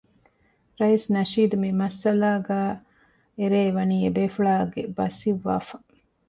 [0.79, 2.73] ރައީސް ނަޝީދު މިމައްސަލާގައި
[3.39, 5.75] އެރޭ ވަނީ އެބޭފުޅާގެ ބަސް އިއްވާފަ